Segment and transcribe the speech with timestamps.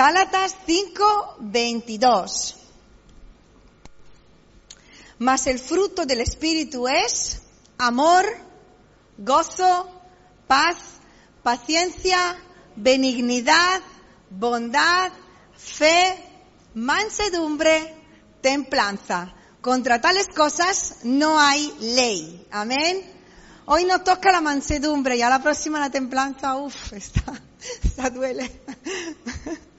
[0.00, 2.56] Gálatas 5, 22.
[5.18, 7.42] Mas el fruto del Espíritu es
[7.76, 8.24] amor,
[9.18, 9.90] gozo,
[10.46, 10.78] paz,
[11.42, 12.38] paciencia,
[12.76, 13.82] benignidad,
[14.30, 15.12] bondad,
[15.54, 16.16] fe,
[16.72, 17.94] mansedumbre,
[18.40, 19.34] templanza.
[19.60, 22.48] Contra tales cosas no hay ley.
[22.50, 23.02] Amén.
[23.66, 27.34] Hoy nos toca la mansedumbre, y a la próxima la templanza, uff, está,
[27.82, 28.62] está duele.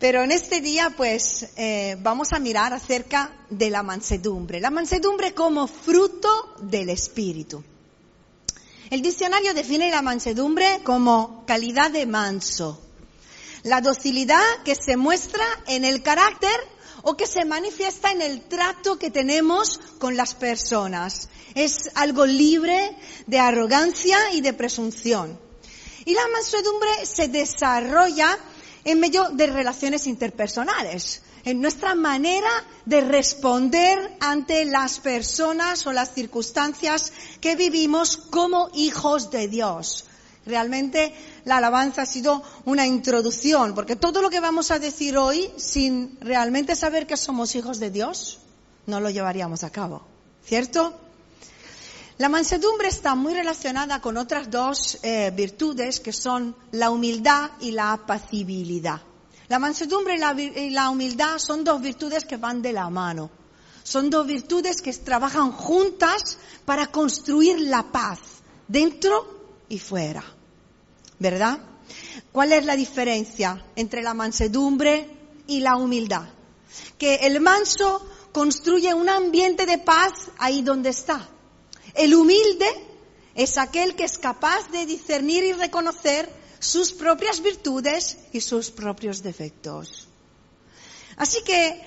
[0.00, 4.58] Pero en este día, pues, eh, vamos a mirar acerca de la mansedumbre.
[4.58, 7.62] La mansedumbre como fruto del Espíritu.
[8.88, 12.80] El diccionario define la mansedumbre como calidad de manso.
[13.62, 16.58] La docilidad que se muestra en el carácter
[17.02, 21.28] o que se manifiesta en el trato que tenemos con las personas.
[21.54, 25.38] Es algo libre de arrogancia y de presunción.
[26.04, 28.38] Y la mansedumbre se desarrolla
[28.84, 32.50] en medio de relaciones interpersonales, en nuestra manera
[32.84, 40.04] de responder ante las personas o las circunstancias que vivimos como hijos de Dios.
[40.46, 41.14] Realmente
[41.44, 46.18] la alabanza ha sido una introducción, porque todo lo que vamos a decir hoy, sin
[46.20, 48.38] realmente saber que somos hijos de Dios,
[48.86, 50.02] no lo llevaríamos a cabo.
[50.44, 50.98] ¿Cierto?
[52.20, 57.70] La mansedumbre está muy relacionada con otras dos eh, virtudes que son la humildad y
[57.70, 59.00] la apacibilidad.
[59.48, 63.30] La mansedumbre y la, humildad son dos virtudes que van de la mano.
[63.82, 68.18] Son dos virtudes que trabajan juntas para construir la paz
[68.68, 70.22] dentro y fuera.
[71.18, 71.58] ¿Verdad?
[72.32, 75.08] ¿Cuál es la diferencia entre la mansedumbre
[75.46, 76.28] y la humildad?
[76.98, 81.26] Que el manso construye un ambiente de paz ahí donde está
[81.94, 82.66] el humilde
[83.34, 89.22] es aquel que es capaz de discernir y reconocer sus propias virtudes y sus propios
[89.22, 90.08] defectos.
[91.16, 91.82] Así que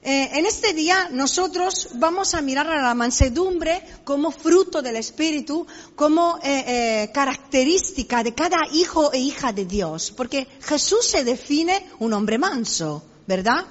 [0.00, 5.66] eh, en este día nosotros vamos a mirar a la mansedumbre como fruto del Espíritu,
[5.96, 11.84] como eh, eh, característica de cada hijo e hija de Dios, porque Jesús se define
[11.98, 13.66] un hombre manso, ¿verdad?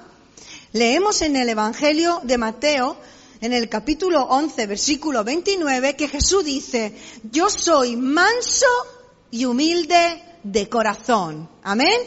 [0.72, 2.98] Leemos en el Evangelio de Mateo
[3.40, 6.94] en el capítulo 11, versículo 29, que Jesús dice,
[7.30, 8.66] yo soy manso
[9.30, 11.48] y humilde de corazón.
[11.62, 12.00] Amén.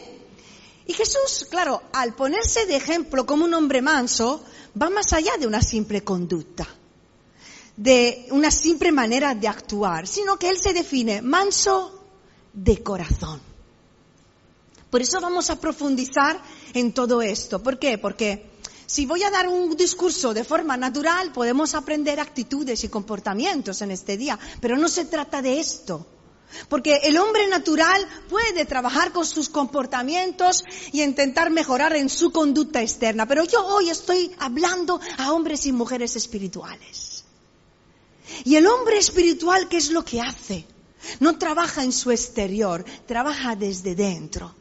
[0.87, 4.43] Y Jesús, claro, al ponerse de ejemplo como un hombre manso,
[4.79, 6.67] va más allá de una simple conducta,
[7.77, 12.03] de una simple manera de actuar, sino que Él se define manso
[12.53, 13.39] de corazón.
[14.89, 16.41] Por eso vamos a profundizar
[16.73, 17.63] en todo esto.
[17.63, 17.97] ¿Por qué?
[17.97, 18.50] Porque
[18.91, 23.91] si voy a dar un discurso de forma natural, podemos aprender actitudes y comportamientos en
[23.91, 26.05] este día, pero no se trata de esto.
[26.67, 32.81] Porque el hombre natural puede trabajar con sus comportamientos y intentar mejorar en su conducta
[32.81, 37.23] externa, pero yo hoy estoy hablando a hombres y mujeres espirituales.
[38.43, 40.65] Y el hombre espiritual, ¿qué es lo que hace?
[41.21, 44.53] No trabaja en su exterior, trabaja desde dentro.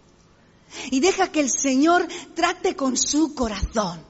[0.92, 4.08] Y deja que el Señor trate con su corazón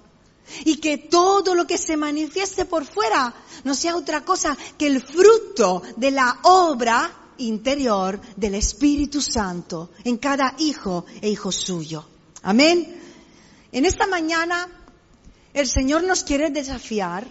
[0.64, 3.34] y que todo lo que se manifieste por fuera
[3.64, 10.18] no sea otra cosa que el fruto de la obra interior del Espíritu Santo en
[10.18, 12.04] cada hijo e hijo suyo.
[12.42, 13.00] Amén.
[13.72, 14.68] En esta mañana
[15.54, 17.26] el Señor nos quiere desafiar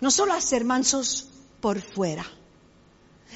[0.00, 1.28] no solo a ser mansos
[1.60, 2.26] por fuera,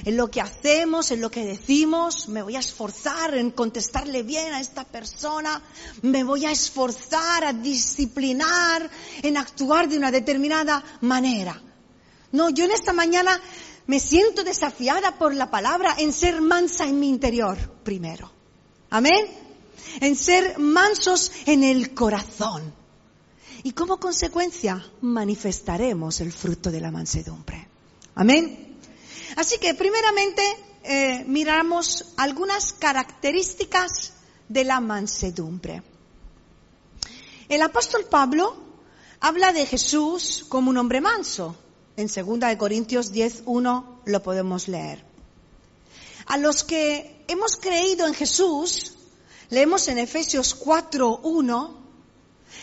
[0.04, 4.52] en lo que hacemos, en lo que decimos, me voy a esforzar en contestarle bien
[4.52, 5.62] a esta persona,
[6.02, 8.90] me voy a esforzar a disciplinar,
[9.22, 11.60] en actuar de una determinada manera.
[12.32, 13.40] No, yo en esta mañana
[13.86, 18.30] me siento desafiada por la palabra en ser mansa en mi interior primero.
[18.90, 19.26] Amén.
[20.00, 22.74] En ser mansos en el corazón.
[23.62, 27.68] Y como consecuencia manifestaremos el fruto de la mansedumbre.
[28.14, 28.65] Amén.
[29.36, 30.42] Así que primeramente
[30.82, 34.14] eh, miramos algunas características
[34.48, 35.82] de la mansedumbre.
[37.48, 38.56] El apóstol Pablo
[39.20, 41.54] habla de Jesús como un hombre manso.
[41.98, 45.04] En 2 Corintios 10.1 lo podemos leer.
[46.26, 48.94] A los que hemos creído en Jesús,
[49.50, 51.76] leemos en Efesios 4.1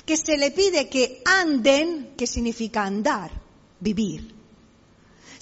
[0.08, 3.32] que se le pide que anden, que significa andar,
[3.80, 4.43] vivir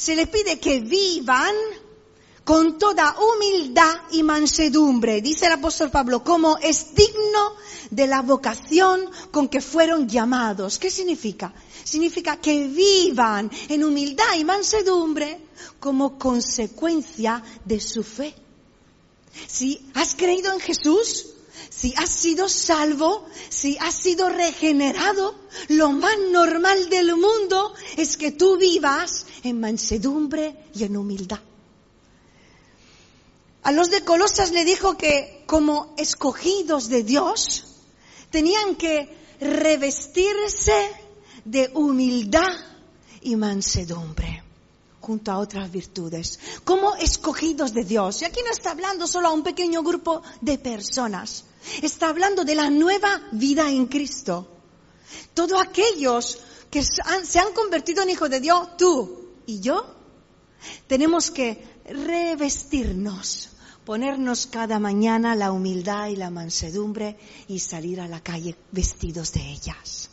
[0.01, 1.53] se le pide que vivan
[2.43, 7.53] con toda humildad y mansedumbre, dice el apóstol Pablo, como es digno
[7.91, 10.79] de la vocación con que fueron llamados.
[10.79, 11.53] ¿Qué significa?
[11.83, 15.39] Significa que vivan en humildad y mansedumbre
[15.79, 18.33] como consecuencia de su fe.
[19.45, 21.27] Si has creído en Jesús,
[21.69, 25.35] si has sido salvo, si has sido regenerado,
[25.69, 31.39] lo más normal del mundo es que tú vivas en mansedumbre y en humildad.
[33.63, 37.65] A los de Colosas le dijo que como escogidos de Dios,
[38.31, 40.89] tenían que revestirse
[41.45, 42.49] de humildad
[43.21, 44.43] y mansedumbre
[45.01, 48.21] junto a otras virtudes, como escogidos de Dios.
[48.21, 51.43] Y aquí no está hablando solo a un pequeño grupo de personas,
[51.81, 54.47] está hablando de la nueva vida en Cristo.
[55.33, 56.39] Todos aquellos
[56.69, 59.85] que se han convertido en hijos de Dios, tú y yo,
[60.87, 63.49] tenemos que revestirnos,
[63.83, 67.17] ponernos cada mañana la humildad y la mansedumbre
[67.47, 70.11] y salir a la calle vestidos de ellas.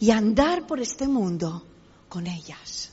[0.00, 1.64] Y andar por este mundo
[2.08, 2.90] con ellas.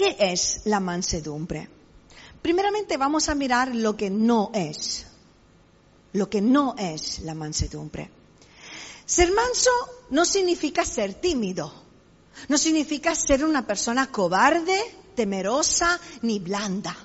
[0.00, 1.68] ¿Qué es la mansedumbre?
[2.40, 5.04] Primeramente vamos a mirar lo que no es.
[6.14, 8.10] Lo que no es la mansedumbre.
[9.04, 9.70] Ser manso
[10.08, 11.70] no significa ser tímido.
[12.48, 14.80] No significa ser una persona cobarde,
[15.14, 16.96] temerosa ni blanda.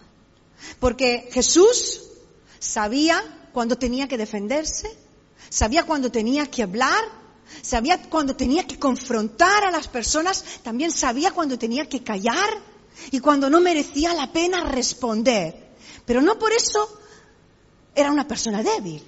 [0.80, 2.02] Porque Jesús
[2.60, 4.90] sabía cuando tenía que defenderse,
[5.50, 7.04] sabía cuando tenía que hablar,
[7.62, 12.74] sabía cuando tenía que confrontar a las personas, también sabía cuando tenía que callar
[13.12, 15.74] y cuando no merecía la pena responder.
[16.06, 17.00] Pero no por eso
[17.94, 19.04] era una persona débil,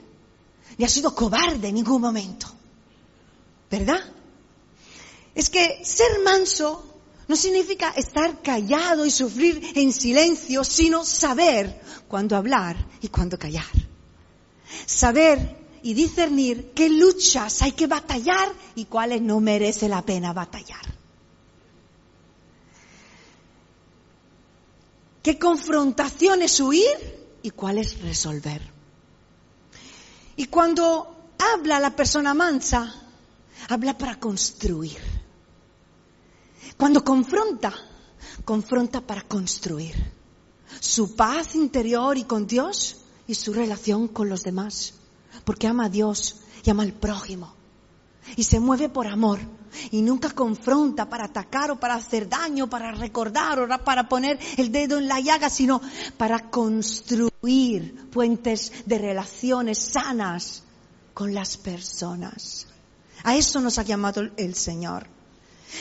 [0.78, 2.48] ni ha sido cobarde en ningún momento.
[3.70, 4.00] ¿Verdad?
[5.36, 6.84] Es que ser manso
[7.28, 13.66] no significa estar callado y sufrir en silencio, sino saber cuándo hablar y cuándo callar.
[14.86, 20.97] Saber y discernir qué luchas hay que batallar y cuáles no merece la pena batallar.
[25.28, 28.62] Qué confrontación es huir y cuál es resolver.
[30.38, 32.96] Y cuando habla la persona mansa,
[33.68, 34.96] habla para construir.
[36.78, 37.74] Cuando confronta,
[38.46, 39.96] confronta para construir
[40.80, 42.96] su paz interior y con Dios
[43.28, 44.94] y su relación con los demás,
[45.44, 47.57] porque ama a Dios y ama al prójimo
[48.36, 49.40] y se mueve por amor
[49.92, 54.72] y nunca confronta para atacar o para hacer daño, para recordar o para poner el
[54.72, 55.82] dedo en la llaga, sino
[56.18, 60.64] para construir puentes de relaciones sanas
[61.14, 62.68] con las personas.
[63.24, 65.08] A eso nos ha llamado el Señor.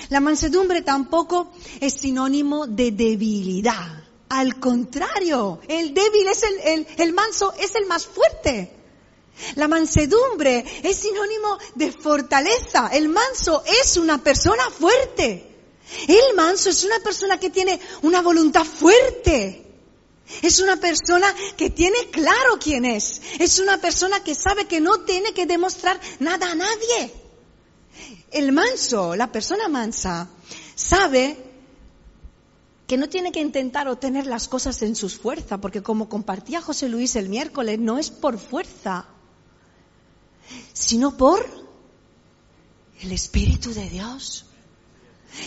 [0.08, 4.02] La mansedumbre tampoco es sinónimo de debilidad.
[4.28, 8.72] Al contrario, el débil es el, el, el manso, es el más fuerte.
[9.56, 12.88] La mansedumbre es sinónimo de fortaleza.
[12.92, 15.54] El manso es una persona fuerte.
[16.08, 19.62] El manso es una persona que tiene una voluntad fuerte.
[20.42, 23.20] Es una persona que tiene claro quién es.
[23.38, 27.12] Es una persona que sabe que no tiene que demostrar nada a nadie.
[28.32, 30.28] El manso, la persona mansa,
[30.74, 31.36] sabe
[32.86, 36.88] que no tiene que intentar obtener las cosas en sus fuerzas, porque como compartía José
[36.88, 39.06] Luis el miércoles, no es por fuerza,
[40.76, 41.48] sino por
[43.00, 44.44] el Espíritu de Dios.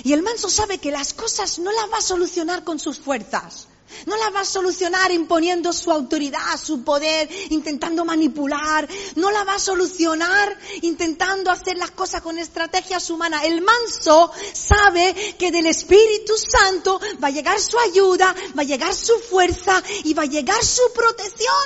[0.03, 3.67] Y el manso sabe que las cosas no las va a solucionar con sus fuerzas.
[4.05, 8.87] No las va a solucionar imponiendo su autoridad, su poder, intentando manipular.
[9.15, 13.45] No la va a solucionar intentando hacer las cosas con estrategias humanas.
[13.45, 18.93] El manso sabe que del Espíritu Santo va a llegar su ayuda, va a llegar
[18.93, 21.65] su fuerza y va a llegar su protección.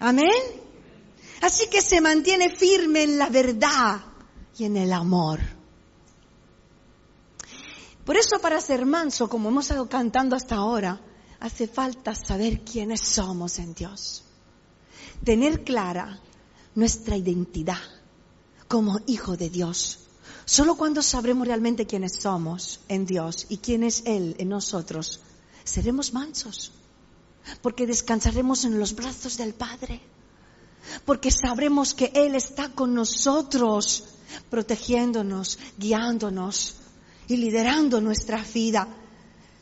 [0.00, 0.59] Amén.
[1.40, 4.00] Así que se mantiene firme en la verdad
[4.58, 5.40] y en el amor.
[8.04, 11.00] Por eso para ser manso, como hemos estado cantando hasta ahora,
[11.38, 14.24] hace falta saber quiénes somos en Dios.
[15.24, 16.20] Tener clara
[16.74, 17.78] nuestra identidad
[18.68, 20.00] como hijo de Dios.
[20.44, 25.20] Solo cuando sabremos realmente quiénes somos en Dios y quién es Él en nosotros,
[25.64, 26.72] seremos mansos,
[27.62, 30.00] porque descansaremos en los brazos del Padre
[31.04, 34.04] porque sabremos que Él está con nosotros,
[34.48, 36.76] protegiéndonos, guiándonos
[37.28, 38.88] y liderando nuestra vida.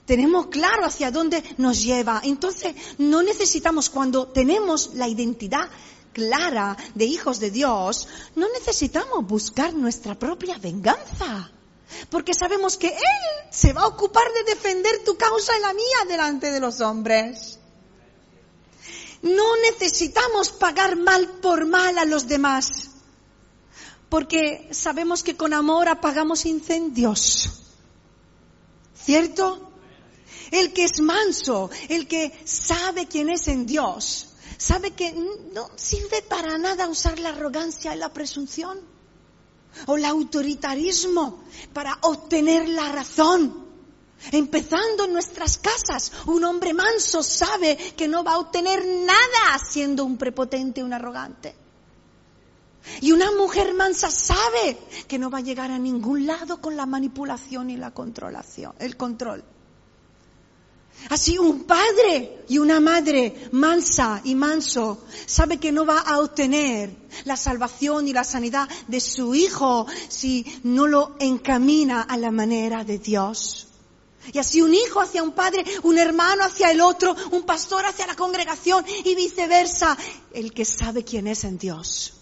[0.06, 2.22] Tenemos claro hacia dónde nos lleva.
[2.24, 5.68] Entonces, no necesitamos, cuando tenemos la identidad
[6.14, 11.50] clara de hijos de Dios, no necesitamos buscar nuestra propia venganza.
[12.10, 15.96] Porque sabemos que Él se va a ocupar de defender tu causa y la mía
[16.08, 17.57] delante de los hombres.
[19.22, 22.90] No necesitamos pagar mal por mal a los demás,
[24.08, 27.50] porque sabemos que con amor apagamos incendios.
[28.94, 29.68] ¿Cierto?
[30.50, 36.22] el que es manso, el que sabe quién es en Dios, sabe que no sirve
[36.22, 38.80] para nada usar la arrogancia y la presunción
[39.86, 43.67] o el autoritarismo para obtener la razón.
[44.32, 50.04] Empezando en nuestras casas, un hombre manso sabe que no va a obtener nada siendo
[50.04, 51.54] un prepotente, un arrogante.
[53.00, 56.86] Y una mujer mansa sabe que no va a llegar a ningún lado con la
[56.86, 59.44] manipulación y la controlación, el control.
[61.10, 66.94] Así un padre y una madre mansa y manso sabe que no va a obtener
[67.24, 72.82] la salvación y la sanidad de su hijo si no lo encamina a la manera
[72.82, 73.67] de Dios.
[74.32, 78.06] Y así un hijo hacia un padre, un hermano hacia el otro, un pastor hacia
[78.06, 79.96] la congregación y viceversa.
[80.32, 82.14] El que sabe quién es en Dios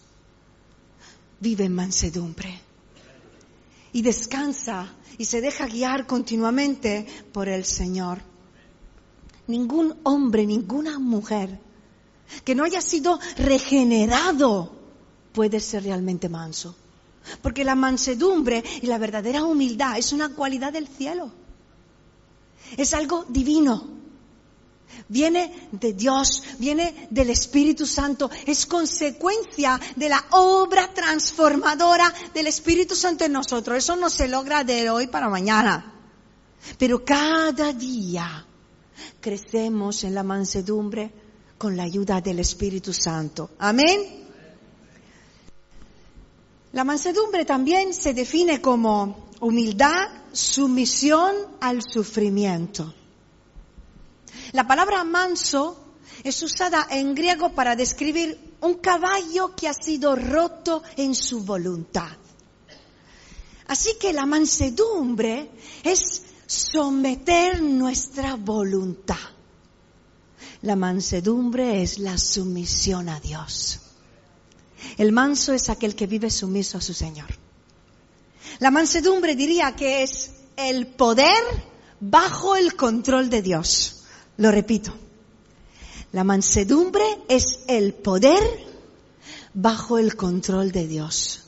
[1.41, 2.61] vive en mansedumbre
[3.93, 8.21] y descansa y se deja guiar continuamente por el Señor
[9.47, 11.61] ningún hombre, ninguna mujer
[12.45, 14.73] que no haya sido regenerado
[15.33, 16.75] puede ser realmente manso.
[17.43, 21.33] Porque la mansedumbre y la verdadera humildad es una cualidad del cielo.
[22.77, 23.97] Es algo divino.
[25.09, 32.95] Viene de Dios, viene del Espíritu Santo, es consecuencia de la obra transformadora del Espíritu
[32.95, 33.79] Santo en nosotros.
[33.79, 35.93] Eso no se logra de hoy para mañana.
[36.79, 38.47] Pero cada día
[39.21, 41.13] crecemos en la mansedumbre
[41.59, 43.51] con la ayuda del Espíritu Santo.
[43.59, 44.27] Amén.
[46.73, 52.95] La mansedumbre también se define como humildad, sumisión al sufrimiento.
[54.53, 55.77] La palabra manso
[56.23, 62.17] es usada en griego para describir un caballo que ha sido roto en su voluntad.
[63.69, 65.51] Así que la mansedumbre
[65.83, 69.17] es someter nuestra voluntad.
[70.63, 73.81] La mansedumbre es la sumisión a Dios.
[74.97, 77.46] El manso es aquel que vive sumiso a su Señor.
[78.59, 81.43] La mansedumbre diría que es el poder
[82.01, 84.05] bajo el control de Dios.
[84.37, 84.95] Lo repito.
[86.13, 88.43] La mansedumbre es el poder
[89.55, 91.43] bajo el control de Dios.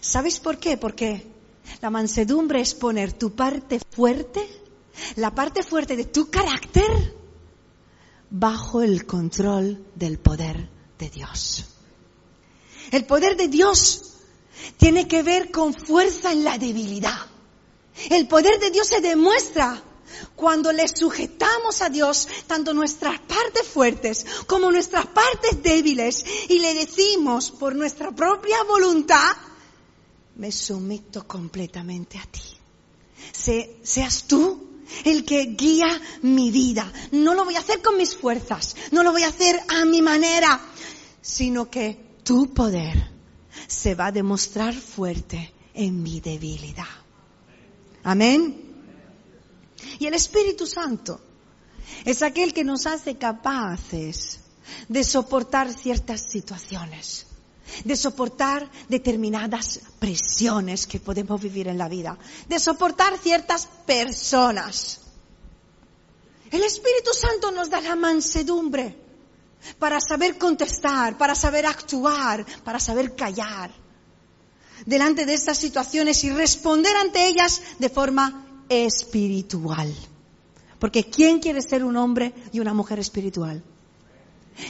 [0.00, 0.76] ¿Sabéis por qué?
[0.76, 1.26] Porque
[1.80, 4.46] la mansedumbre es poner tu parte fuerte,
[5.16, 7.14] la parte fuerte de tu carácter,
[8.30, 10.68] bajo el control del poder
[10.98, 11.64] de Dios.
[12.90, 14.17] El poder de Dios
[14.76, 17.26] tiene que ver con fuerza en la debilidad.
[18.10, 19.82] El poder de Dios se demuestra
[20.34, 26.74] cuando le sujetamos a Dios tanto nuestras partes fuertes como nuestras partes débiles y le
[26.74, 29.32] decimos por nuestra propia voluntad,
[30.36, 32.42] me someto completamente a ti.
[33.82, 34.68] seas tú
[35.04, 36.90] el que guía mi vida.
[37.10, 40.00] No lo voy a hacer con mis fuerzas, no lo voy a hacer a mi
[40.00, 40.60] manera,
[41.20, 43.17] sino que tu poder
[43.66, 46.84] se va a demostrar fuerte en mi debilidad.
[48.04, 48.64] Amén.
[49.98, 51.20] Y el Espíritu Santo
[52.04, 54.40] es aquel que nos hace capaces
[54.88, 57.26] de soportar ciertas situaciones
[57.84, 65.00] de soportar determinadas presiones que podemos vivir en la vida, de soportar ciertas personas.
[66.50, 68.96] El Espíritu Santo nos da la mansedumbre
[69.78, 73.70] para saber contestar, para saber actuar, para saber callar
[74.86, 79.94] delante de estas situaciones y responder ante ellas de forma espiritual.
[80.78, 83.62] Porque ¿quién quiere ser un hombre y una mujer espiritual?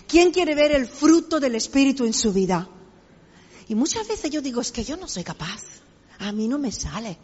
[0.06, 2.68] ¿Quién quiere ver el fruto del Espíritu en su vida?
[3.68, 5.62] Y muchas veces yo digo, es que yo no soy capaz,
[6.18, 7.18] a mí no me sale.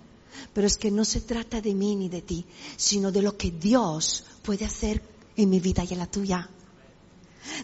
[0.53, 2.45] Pero es que no se trata de mí ni de ti,
[2.77, 5.01] sino de lo que Dios puede hacer
[5.37, 6.49] en mi vida y en la tuya.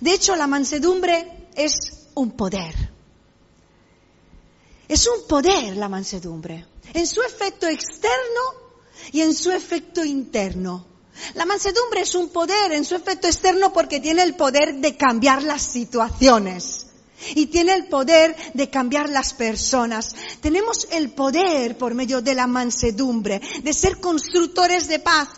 [0.00, 1.72] De hecho, la mansedumbre es
[2.14, 2.74] un poder.
[4.88, 8.40] Es un poder la mansedumbre, en su efecto externo
[9.12, 10.86] y en su efecto interno.
[11.34, 15.42] La mansedumbre es un poder en su efecto externo porque tiene el poder de cambiar
[15.42, 16.86] las situaciones
[17.34, 20.14] y tiene el poder de cambiar las personas.
[20.40, 25.28] Tenemos el poder por medio de la mansedumbre, de ser constructores de paz.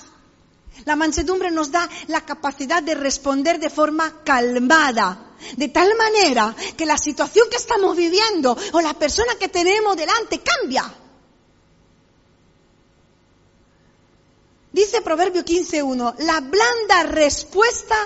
[0.85, 6.87] La mansedumbre nos da la capacidad de responder de forma calmada, de tal manera que
[6.87, 10.93] la situación que estamos viviendo o la persona que tenemos delante cambia.
[14.73, 17.97] Dice Proverbio 15.1, la blanda respuesta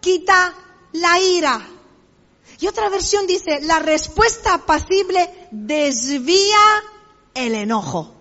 [0.00, 0.54] quita
[0.92, 1.68] la ira.
[2.58, 6.58] Y otra versión dice, la respuesta apacible desvía
[7.34, 8.15] el enojo.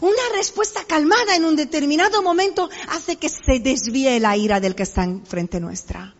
[0.00, 4.84] Una respuesta calmada en un determinado momento hace que se desvíe la ira del que
[4.84, 6.14] está enfrente nuestra.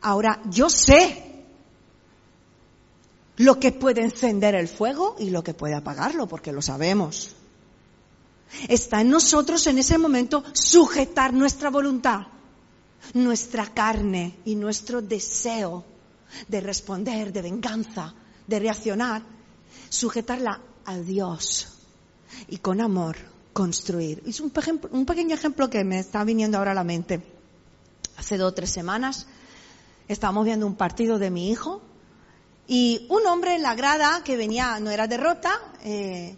[0.00, 1.24] Ahora, yo sé
[3.36, 7.34] lo que puede encender el fuego y lo que puede apagarlo, porque lo sabemos.
[8.68, 12.28] Está en nosotros en ese momento sujetar nuestra voluntad,
[13.14, 15.84] nuestra carne y nuestro deseo
[16.46, 18.14] de responder, de venganza,
[18.46, 19.22] de reaccionar,
[19.88, 21.77] sujetarla a Dios
[22.48, 23.16] y con amor
[23.52, 24.22] construir.
[24.26, 24.52] Es un,
[24.92, 27.22] un pequeño ejemplo que me está viniendo ahora a la mente.
[28.16, 29.26] Hace dos o tres semanas
[30.08, 31.82] estábamos viendo un partido de mi hijo
[32.66, 36.36] y un hombre en la grada que venía, no era derrota, eh,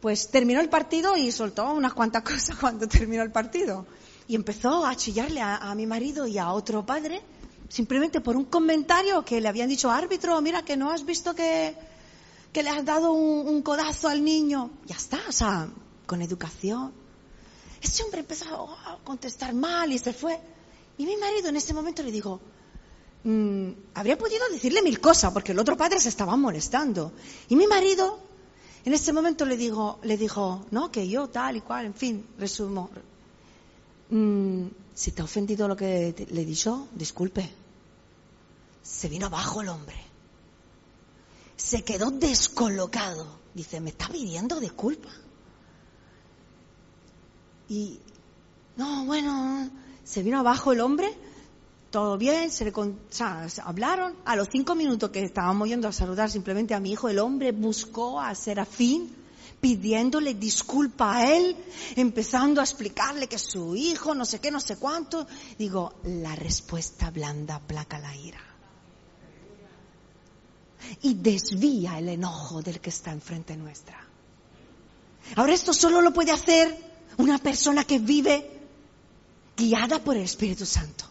[0.00, 3.86] pues terminó el partido y soltó unas cuantas cosas cuando terminó el partido.
[4.26, 7.22] Y empezó a chillarle a, mi marido y a otro padre,
[7.68, 11.76] simplemente por un comentario que le habían dicho, árbitro, mira que no has visto que,
[12.52, 14.70] que le has dado un, codazo al niño.
[14.86, 15.68] Ya está, o sea,
[16.06, 16.92] con educación.
[17.80, 20.38] Ese hombre empezó a contestar mal y se fue.
[20.98, 22.40] Y mi marido en ese momento le dijo,
[23.24, 27.12] mm, habría podido decirle mil cosas porque el otro padre se estaba molestando.
[27.48, 28.20] Y mi marido
[28.84, 32.26] en ese momento le dijo, le dijo, no, que yo tal y cual, en fin,
[32.38, 32.90] resumo.
[34.10, 37.50] Mm, si te ha ofendido lo que le he dicho, disculpe.
[38.82, 40.11] Se vino abajo el hombre.
[41.62, 43.38] Se quedó descolocado.
[43.54, 45.08] Dice, me está pidiendo disculpa.
[47.68, 48.00] Y,
[48.76, 49.70] no, bueno,
[50.02, 51.16] se vino abajo el hombre,
[51.90, 52.72] todo bien, se le
[53.62, 54.16] hablaron.
[54.24, 57.52] A los cinco minutos que estábamos yendo a saludar simplemente a mi hijo, el hombre
[57.52, 59.14] buscó a Serafín
[59.60, 61.56] pidiéndole disculpa a él,
[61.94, 65.28] empezando a explicarle que su hijo, no sé qué, no sé cuánto.
[65.56, 68.51] Digo, la respuesta blanda placa la ira.
[71.02, 73.98] Y desvía el enojo del que está enfrente nuestra.
[75.36, 76.76] Ahora esto solo lo puede hacer
[77.16, 78.50] una persona que vive
[79.56, 81.04] guiada por el Espíritu Santo,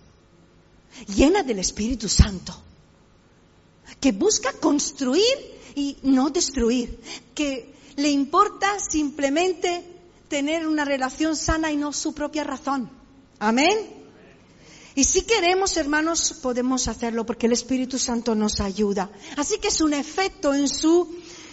[1.15, 2.53] llena del Espíritu Santo,
[3.99, 6.99] que busca construir y no destruir,
[7.33, 9.83] que le importa simplemente
[10.27, 12.89] tener una relación sana y no su propia razón.
[13.39, 14.00] Amén.
[14.95, 19.09] Y si queremos, hermanos, podemos hacerlo porque el Espíritu Santo nos ayuda.
[19.37, 21.07] Así que es un efecto en su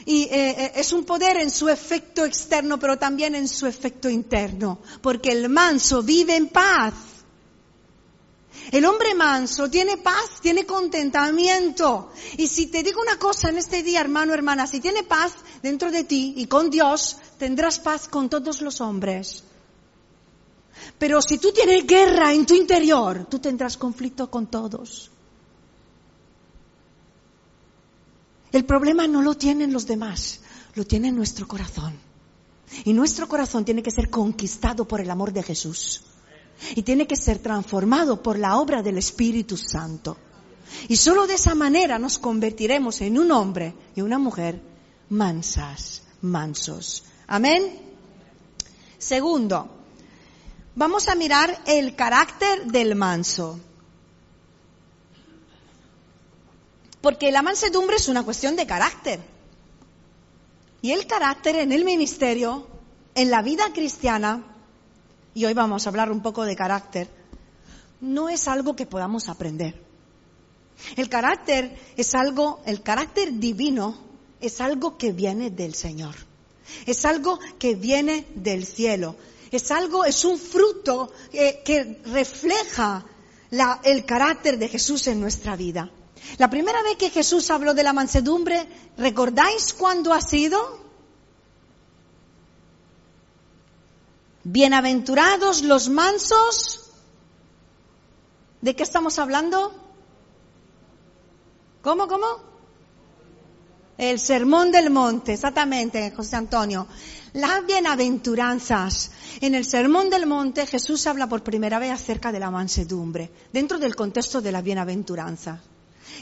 [0.09, 4.09] y eh, eh, es un poder en su efecto externo, pero también en su efecto
[4.09, 6.95] interno, porque el manso vive en paz.
[8.73, 12.11] El hombre manso tiene paz, tiene contentamiento.
[12.39, 15.91] Y si te digo una cosa en este día, hermano, hermana, si tiene paz dentro
[15.91, 19.45] de ti y con Dios, tendrás paz con todos los hombres.
[20.99, 25.11] Pero si tú tienes guerra en tu interior, tú tendrás conflicto con todos.
[28.51, 30.41] El problema no lo tienen los demás,
[30.75, 31.95] lo tiene nuestro corazón.
[32.85, 36.03] Y nuestro corazón tiene que ser conquistado por el amor de Jesús.
[36.75, 40.17] Y tiene que ser transformado por la obra del Espíritu Santo.
[40.89, 44.61] Y solo de esa manera nos convertiremos en un hombre y una mujer
[45.09, 47.05] mansas, mansos.
[47.27, 47.81] Amén.
[48.99, 49.78] Segundo,
[50.79, 53.59] vamos a mirar el carácter del manso.
[57.01, 59.19] Porque la mansedumbre es una cuestión de carácter.
[60.81, 62.69] Y el carácter en el ministerio,
[63.17, 64.45] en la vida cristiana,
[65.35, 67.09] y hoy vamos a hablar un poco de carácter,
[68.01, 69.83] no es algo que podamos aprender.
[70.95, 73.99] El carácter es algo, el carácter divino
[74.41, 76.15] es algo que viene del Señor.
[76.87, 79.17] Es algo que viene del cielo.
[79.51, 83.05] Es algo, es un fruto que, que refleja
[83.85, 85.91] el carácter de Jesús en nuestra vida.
[86.37, 90.79] La primera vez que Jesús habló de la mansedumbre, ¿recordáis cuándo ha sido?
[94.45, 96.91] Bienaventurados los mansos.
[98.61, 99.73] ¿De qué estamos hablando?
[101.83, 102.27] ¿Cómo, cómo?
[103.97, 106.87] El sermón del monte, exactamente, José Antonio.
[107.33, 109.11] Las bienaventuranzas.
[109.41, 113.79] En el sermón del monte Jesús habla por primera vez acerca de la mansedumbre, dentro
[113.79, 115.61] del contexto de la bienaventuranza.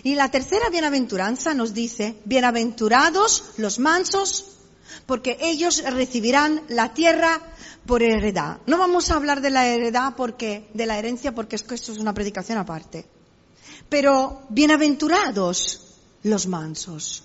[0.02, 4.56] Y la tercera bienaventuranza nos dice, bienaventurados los mansos,
[5.06, 7.40] porque ellos recibirán la tierra
[7.86, 8.58] por heredad.
[8.66, 12.12] No vamos a hablar de la heredad porque, de la herencia porque esto es una
[12.12, 13.06] predicación aparte.
[13.88, 15.80] Pero bienaventurados
[16.24, 17.22] los mansos.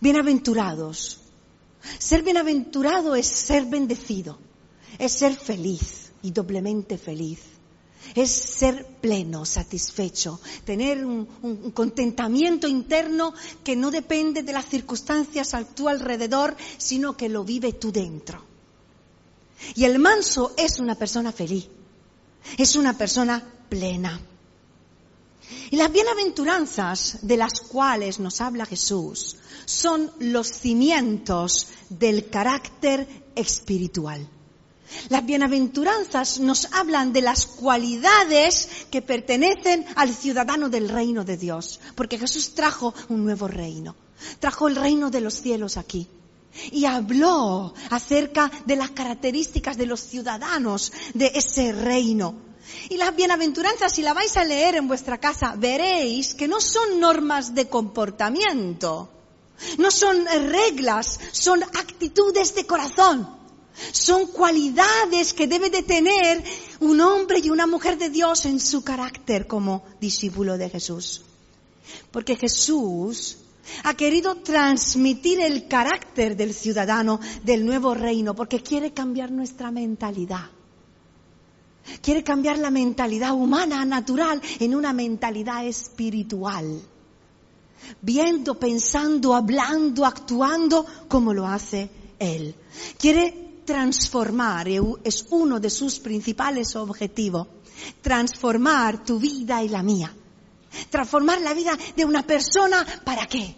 [0.00, 1.20] Bienaventurados.
[1.98, 4.38] Ser bienaventurado es ser bendecido,
[4.98, 7.40] es ser feliz y doblemente feliz.
[8.14, 11.26] es ser pleno, satisfecho, tener un,
[11.74, 17.72] contentamiento interno que no depende de las circunstancias a tu alrededor, sino que lo vive
[17.72, 18.42] tú dentro.
[19.74, 21.68] Y el manso es una persona feliz,
[22.56, 24.20] es una persona plena.
[25.70, 34.28] Y las bienaventuranzas de las cuales nos habla Jesús son los cimientos del carácter espiritual.
[35.08, 41.80] Las bienaventuranzas nos hablan de las cualidades que pertenecen al ciudadano del reino de Dios,
[41.94, 43.96] porque Jesús trajo un nuevo reino,
[44.38, 46.08] trajo el reino de los cielos aquí.
[46.72, 52.34] Y habló acerca de las características de los ciudadanos de ese reino.
[52.88, 57.00] Y las bienaventuranzas, si la vais a leer en vuestra casa, veréis que no son
[57.00, 59.10] normas de comportamiento,
[59.78, 63.36] no son reglas, son actitudes de corazón.
[63.92, 66.42] Son cualidades que debe de tener
[66.80, 71.22] un hombre y una mujer de Dios en su carácter como discípulo de Jesús.
[72.10, 73.36] Porque Jesús
[73.84, 80.50] ha querido transmitir el carácter del ciudadano del nuevo reino porque quiere cambiar nuestra mentalidad.
[82.00, 86.80] Quiere cambiar la mentalidad humana, natural, en una mentalidad espiritual.
[88.00, 92.54] Viendo, pensando, hablando, actuando como lo hace Él.
[92.98, 94.68] Quiere transformar,
[95.04, 97.46] es uno de sus principales objetivos,
[98.00, 100.14] transformar tu vida y la mía.
[100.90, 103.56] Transformar la vida de una persona, ¿para qué?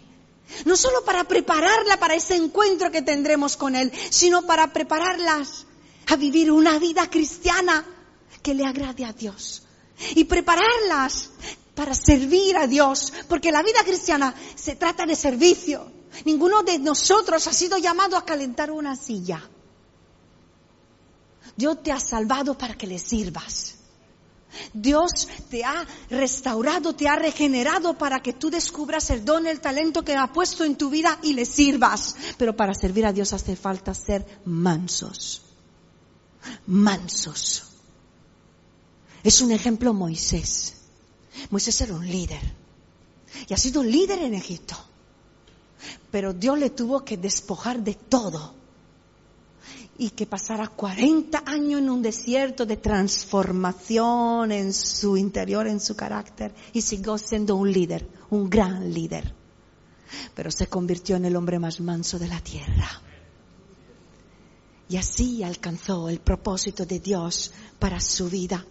[0.65, 5.65] No solo para prepararla para ese encuentro que tendremos con Él, sino para prepararlas
[6.07, 7.85] a vivir una vida cristiana
[8.41, 9.63] que le agrade a Dios.
[10.15, 11.29] Y prepararlas
[11.75, 15.91] para servir a Dios, porque la vida cristiana se trata de servicio.
[16.25, 19.41] Ninguno de nosotros ha sido llamado a calentar una silla.
[21.55, 23.75] Dios te ha salvado para que le sirvas.
[24.73, 30.03] Dios te ha restaurado, te ha regenerado para que tú descubras el don, el talento
[30.03, 32.15] que ha puesto en tu vida y le sirvas.
[32.37, 35.41] Pero para servir a Dios hace falta ser mansos.
[36.65, 37.68] Mansos.
[39.23, 40.75] Es un ejemplo Moisés.
[41.49, 42.41] Moisés era un líder.
[43.47, 44.75] Y ha sido líder en Egipto.
[46.11, 48.59] Pero Dios le tuvo que despojar de todo
[49.97, 55.95] y que pasara 40 años en un desierto de transformación en su interior, en su
[55.95, 59.33] carácter, y siguió siendo un líder, un gran líder.
[60.33, 62.89] Pero se convirtió en el hombre más manso de la tierra.
[64.87, 68.65] Y así alcanzó el propósito de Dios para su vida.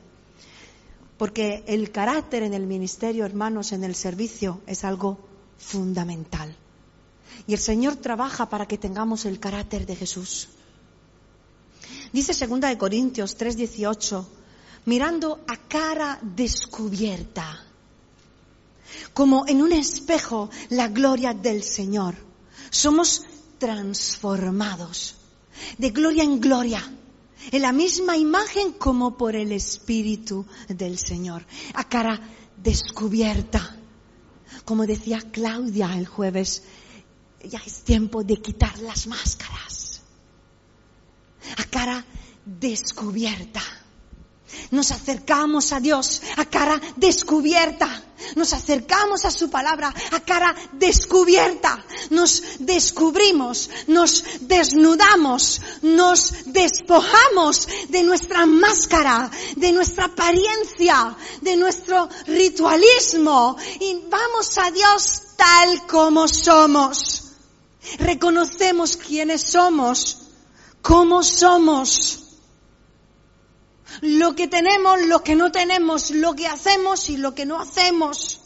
[1.18, 5.18] Porque el carácter en el ministerio, hermanos, en el servicio, es algo
[5.58, 6.56] fundamental.
[7.46, 10.48] Y el Señor trabaja para que tengamos el carácter de Jesús.
[12.12, 14.26] Dice segunda de Corintios 3:18,
[14.86, 17.64] mirando a cara descubierta,
[19.12, 22.14] como en un espejo la gloria del Señor.
[22.70, 23.24] Somos
[23.58, 25.16] transformados
[25.76, 26.82] de gloria en gloria,
[27.50, 32.20] en la misma imagen como por el Espíritu del Señor, a cara
[32.56, 33.76] descubierta.
[34.64, 36.62] Como decía Claudia el jueves,
[37.44, 39.88] ya es tiempo de quitar las máscaras
[41.56, 42.04] a cara
[42.44, 43.62] descubierta.
[44.70, 48.04] Nos acercamos a Dios a cara descubierta.
[48.34, 51.84] Nos acercamos a su palabra a cara descubierta.
[52.10, 63.56] Nos descubrimos, nos desnudamos, nos despojamos de nuestra máscara, de nuestra apariencia, de nuestro ritualismo
[63.80, 67.24] y vamos a Dios tal como somos.
[67.98, 70.28] Reconocemos quiénes somos
[70.82, 72.27] cómo somos,
[74.00, 78.40] lo que tenemos, lo que no tenemos, lo que hacemos y lo que no hacemos.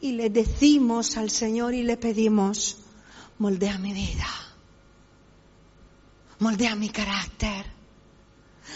[0.00, 2.78] Y le decimos al Señor y le pedimos,
[3.38, 4.26] moldea mi vida,
[6.40, 7.66] moldea mi carácter,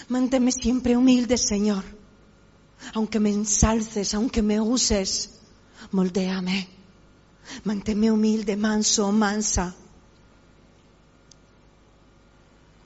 [0.09, 1.85] manténme siempre humilde, Señor,
[2.95, 5.41] aunque me ensalces, aunque me uses,
[5.91, 6.69] moldéame,
[7.65, 9.75] manténme humilde, manso, mansa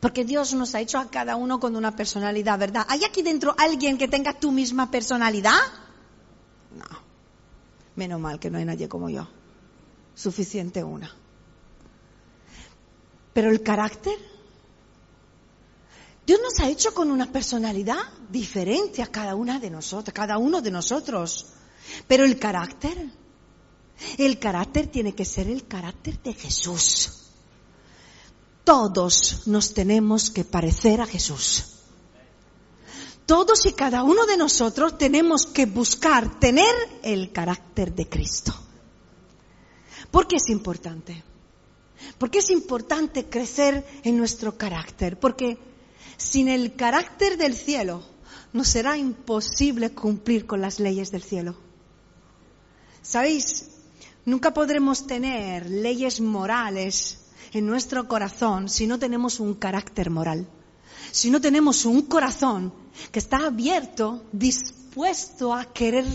[0.02, 2.84] Porque Dios nos ha hecho a cada uno con una personalidad, ¿verdad?
[2.88, 5.60] ¿Hay aquí dentro alguien que tenga tu misma personalidad?
[6.76, 6.98] No.
[7.94, 9.28] Menos mal que no hay nadie como yo.
[10.16, 11.08] Suficiente una.
[13.32, 14.18] Pero el carácter.
[16.26, 20.60] Dios nos ha hecho con una personalidad diferente a cada una de nosotros, cada uno
[20.60, 21.46] de nosotros.
[22.08, 23.08] Pero el carácter,
[24.18, 27.21] el carácter tiene que ser el carácter de Jesús.
[28.64, 31.64] Todos nos tenemos que parecer a Jesús.
[33.26, 38.52] todos y cada uno de nosotros tenemos que buscar tener el carácter de Cristo.
[40.10, 41.22] ¿Por qué es importante?
[42.18, 45.56] Porque es importante crecer en nuestro carácter, porque
[46.18, 48.02] sin el carácter del cielo
[48.52, 51.56] nos será imposible cumplir con las leyes del cielo.
[53.00, 53.68] ¿Sabéis?
[54.26, 57.21] Nunca podremos tener leyes morales
[57.52, 60.46] en nuestro corazón si no tenemos un carácter moral,
[61.10, 62.72] si no tenemos un corazón
[63.10, 66.06] que está abierto, dispuesto a querer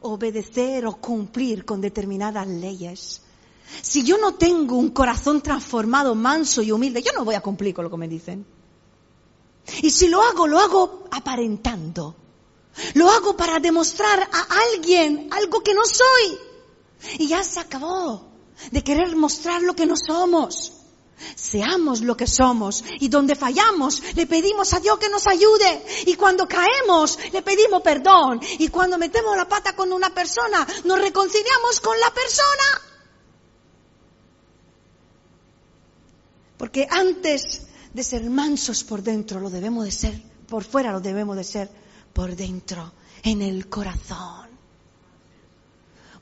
[0.00, 3.22] obedecer o cumplir con determinadas leyes.
[3.80, 7.74] Si yo no tengo un corazón transformado, manso y humilde, yo no voy a cumplir
[7.74, 8.44] con lo que me dicen.
[9.80, 12.16] Y si lo hago, lo hago aparentando.
[12.94, 16.38] Lo hago para demostrar a alguien algo que no soy.
[17.18, 18.31] Y ya se acabó
[18.70, 20.72] de querer mostrar lo que no somos.
[21.36, 26.14] Seamos lo que somos y donde fallamos le pedimos a Dios que nos ayude y
[26.14, 31.80] cuando caemos le pedimos perdón y cuando metemos la pata con una persona nos reconciliamos
[31.80, 32.92] con la persona.
[36.56, 41.36] Porque antes de ser mansos por dentro lo debemos de ser, por fuera lo debemos
[41.36, 41.70] de ser
[42.12, 44.48] por dentro, en el corazón.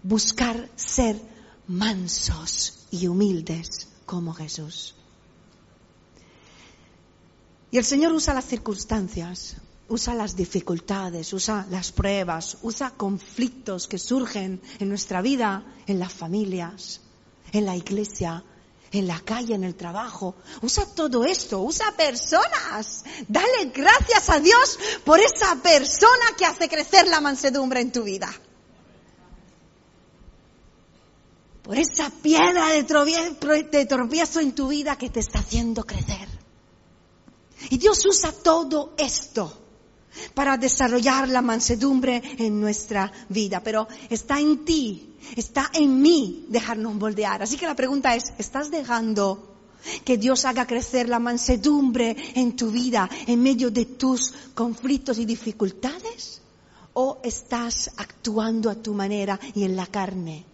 [0.02, 1.20] Buscar ser
[1.70, 4.96] mansos y humildes como Jesús.
[7.70, 9.54] Y el Señor usa las circunstancias,
[9.88, 16.12] usa las dificultades, usa las pruebas, usa conflictos que surgen en nuestra vida, en las
[16.12, 17.02] familias,
[17.52, 18.42] en la iglesia,
[18.90, 20.34] en la calle, en el trabajo.
[20.62, 23.04] Usa todo esto, usa personas.
[23.28, 28.28] Dale gracias a Dios por esa persona que hace crecer la mansedumbre en tu vida.
[31.70, 32.82] Por esa piedra de
[33.86, 36.26] tropiezo en tu vida que te está haciendo crecer.
[37.68, 39.56] Y Dios usa todo esto
[40.34, 46.96] para desarrollar la mansedumbre en nuestra vida, pero está en ti, está en mí dejarnos
[46.96, 47.44] moldear.
[47.44, 49.54] Así que la pregunta es, ¿estás dejando
[50.04, 55.24] que Dios haga crecer la mansedumbre en tu vida en medio de tus conflictos y
[55.24, 56.42] dificultades?
[56.94, 60.49] ¿O estás actuando a tu manera y en la carne?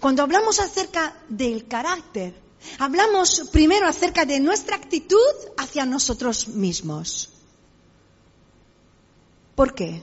[0.00, 2.34] Cuando hablamos acerca del carácter,
[2.78, 5.18] hablamos primero acerca de nuestra actitud
[5.56, 7.30] hacia nosotros mismos.
[9.54, 10.02] ¿Por qué?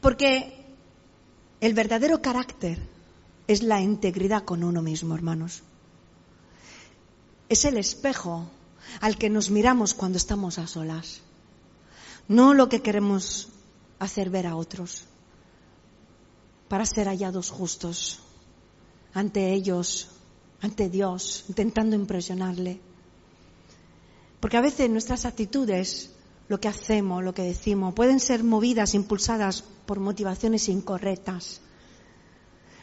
[0.00, 0.64] Porque
[1.60, 2.78] el verdadero carácter
[3.46, 5.62] es la integridad con uno mismo, hermanos.
[7.48, 8.48] Es el espejo
[9.00, 11.20] al que nos miramos cuando estamos a solas.
[12.28, 13.48] No lo que queremos
[13.98, 15.04] hacer ver a otros
[16.68, 18.20] para ser hallados justos
[19.14, 20.08] ante ellos,
[20.60, 22.80] ante Dios, intentando impresionarle.
[24.40, 26.10] Porque a veces nuestras actitudes,
[26.48, 31.60] lo que hacemos, lo que decimos, pueden ser movidas, impulsadas por motivaciones incorrectas.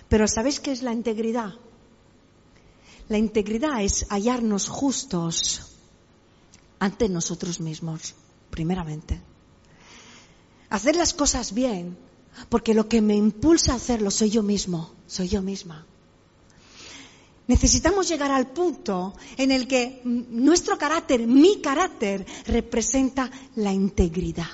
[0.09, 1.53] Pero ¿sabéis qué es la integridad?
[3.09, 5.77] La integridad es hallarnos justos
[6.79, 8.15] ante nosotros mismos,
[8.49, 9.19] primeramente.
[10.69, 11.97] Hacer las cosas bien,
[12.49, 15.85] porque lo que me impulsa a hacerlo soy yo mismo, soy yo misma.
[17.47, 24.49] Necesitamos llegar al punto en el que nuestro carácter, mi carácter, representa la integridad.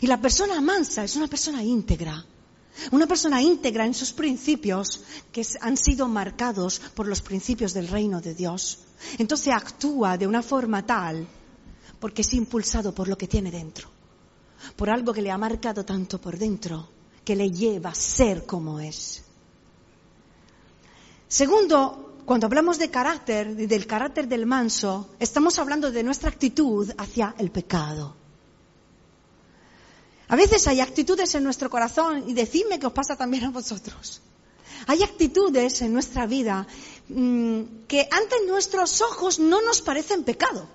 [0.00, 2.24] Y la persona mansa es una persona íntegra.
[2.90, 8.20] Una persona íntegra en sus principios que han sido marcados por los principios del reino
[8.20, 8.78] de Dios.
[9.18, 11.28] Entonces actúa de una forma tal
[12.00, 13.88] porque es impulsado por lo que tiene dentro,
[14.74, 16.88] por algo que le ha marcado tanto por dentro,
[17.24, 19.22] que le lleva a ser como es.
[21.32, 26.92] Segundo, cuando hablamos de carácter y del carácter del manso, estamos hablando de nuestra actitud
[26.98, 28.14] hacia el pecado.
[30.28, 34.20] A veces hay actitudes en nuestro corazón, y decidme que os pasa también a vosotros.
[34.86, 36.66] Hay actitudes en nuestra vida
[37.08, 40.68] mm, que ante nuestros ojos no nos parecen pecado.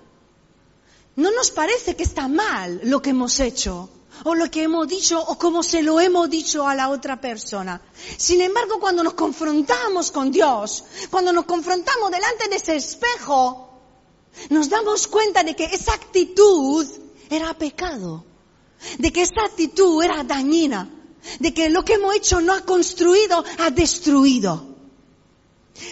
[1.14, 3.88] No nos parece que está mal lo que hemos hecho,
[4.24, 7.80] o lo que hemos dicho o como se lo hemos dicho a la otra persona.
[8.16, 13.68] Sin embargo, cuando nos confrontamos con Dios, cuando nos confrontamos delante de ese espejo,
[14.50, 16.86] nos damos cuenta de que esa actitud
[17.30, 18.24] era pecado,
[18.98, 20.88] de que esa actitud era dañina,
[21.40, 24.66] de que lo que hemos hecho no ha construido, ha destruido.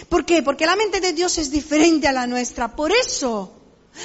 [0.09, 0.43] ¿Por qué?
[0.43, 2.75] Porque la mente de Dios es diferente a la nuestra.
[2.75, 3.56] Por eso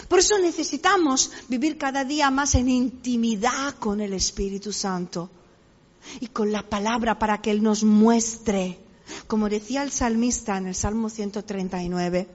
[0.08, 5.30] por eso necesitamos vivir cada día más en intimidad con el Espíritu Santo
[6.20, 8.78] y con la palabra para que Él nos muestre,
[9.26, 12.28] como decía el salmista en el Salmo 139,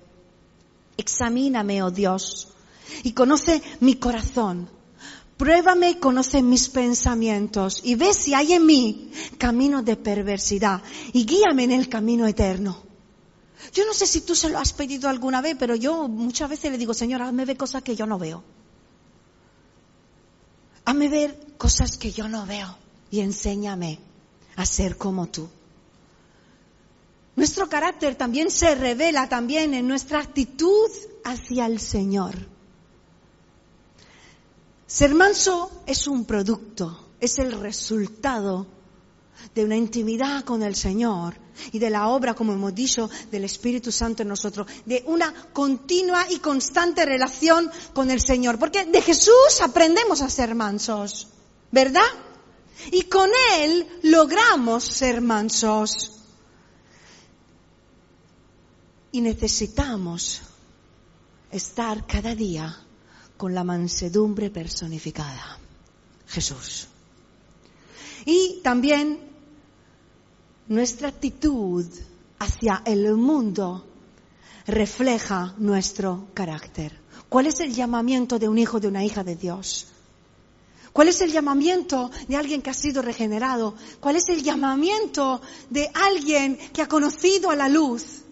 [0.98, 2.50] examíname, oh Dios,
[3.04, 4.70] y conoce mi corazón.
[5.38, 10.82] Pruébame y conoce mis pensamientos y ve si hay en mí camino de perversidad
[11.14, 12.87] y guíame en el camino eterno.
[13.78, 16.72] Yo no sé si tú se lo has pedido alguna vez, pero yo muchas veces
[16.72, 18.44] le digo, Señor, hazme ver cosas que yo no veo.
[20.84, 22.76] Hazme ver cosas que yo no veo
[23.12, 24.00] y enséñame
[24.56, 25.48] a ser como tú.
[27.36, 30.90] Nuestro carácter también se revela también en nuestra actitud
[31.24, 32.34] hacia el Señor.
[34.88, 38.66] Ser manso es un producto, es el resultado
[39.54, 43.92] de una intimidad con el Señor y de la obra, como hemos dicho, del Espíritu
[43.92, 48.60] Santo en nosotros, de una continua y constante relación con el Señor.
[48.60, 51.28] Porque de Jesús aprendemos a ser mansos,
[51.72, 52.08] ¿verdad?
[52.92, 56.14] Y con Él logramos ser mansos.
[59.12, 60.42] Y necesitamos
[61.52, 62.78] estar cada día
[63.38, 65.60] con la mansedumbre personificada,
[66.28, 66.88] Jesús.
[68.26, 69.27] Y también
[70.68, 71.86] nuestra actitud
[72.40, 73.86] hacia el mundo
[74.66, 77.00] refleja nuestro carácter.
[77.30, 79.88] ¿Cuál es el llamamiento de un hijo, de una hija de Dios?
[80.94, 83.76] ¿Cuál es el llamamiento de alguien que ha sido regenerado?
[84.00, 88.24] ¿Cuál es el llamamiento de alguien que ha conocido a la luz?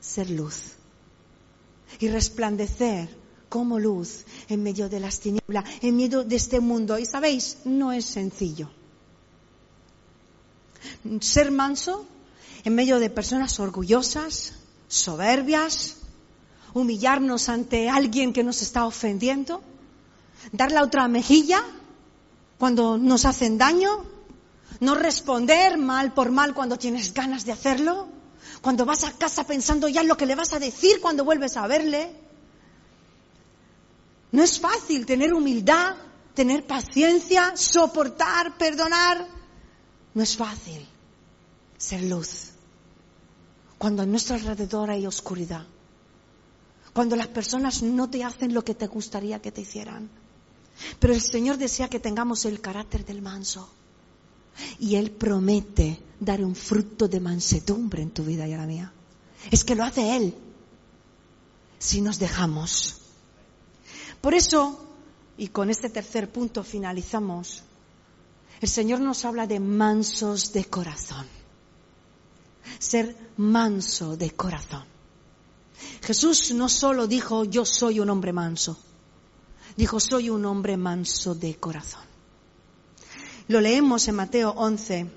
[0.00, 0.72] Ser luz
[2.00, 3.08] y resplandecer
[3.48, 6.98] como luz en medio de las tinieblas, en medio de este mundo.
[6.98, 8.70] Y sabéis, no es sencillo.
[11.20, 12.06] Ser manso
[12.64, 14.54] en medio de personas orgullosas,
[14.88, 15.96] soberbias,
[16.74, 19.62] humillarnos ante alguien que nos está ofendiendo,
[20.52, 21.62] dar la otra mejilla
[22.58, 24.04] cuando nos hacen daño,
[24.80, 28.08] no responder mal por mal cuando tienes ganas de hacerlo,
[28.60, 31.56] cuando vas a casa pensando ya en lo que le vas a decir cuando vuelves
[31.56, 32.12] a verle.
[34.30, 35.96] No es fácil tener humildad,
[36.34, 39.26] tener paciencia, soportar, perdonar.
[40.14, 40.86] No es fácil
[41.78, 42.50] ser luz
[43.78, 45.66] cuando a nuestro alrededor hay oscuridad,
[46.92, 50.08] cuando las personas no te hacen lo que te gustaría que te hicieran.
[51.00, 53.68] Pero el Señor desea que tengamos el carácter del manso.
[54.78, 58.92] Y Él promete dar un fruto de mansedumbre en tu vida y en la mía.
[59.50, 60.34] Es que lo hace Él
[61.80, 62.98] si nos dejamos.
[64.20, 64.78] Por eso,
[65.36, 67.64] y con este tercer punto finalizamos,
[68.62, 71.26] el Señor nos habla de mansos de corazón.
[72.78, 74.84] Ser manso de corazón.
[76.00, 78.78] Jesús no solo dijo yo soy un hombre manso,
[79.76, 82.04] dijo soy un hombre manso de corazón.
[83.48, 85.10] Lo leemos en Mateo 11,